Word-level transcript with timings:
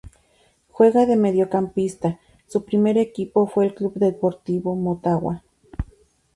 Juega 0.71 1.05
de 1.05 1.15
mediocampista, 1.15 2.19
su 2.47 2.65
primer 2.65 2.97
equipo 2.97 3.45
fue 3.45 3.67
el 3.67 3.75
Club 3.75 3.93
Deportivo 3.97 4.75
Motagua. 4.75 5.43